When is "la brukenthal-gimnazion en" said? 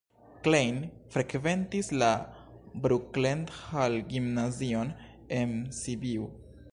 2.03-5.55